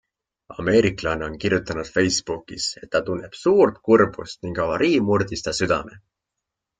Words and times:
Ameeriklanna 0.61 1.25
on 1.31 1.35
kirjutanud 1.43 1.91
Facebookis, 1.97 2.65
et 2.83 2.91
ta 2.95 3.01
tunneb 3.09 3.37
suurt 3.43 3.77
kurbust 3.89 4.41
ning 4.47 4.63
avarii 4.65 4.95
murdis 5.11 5.45
ta 5.49 5.55
südame. 5.63 6.01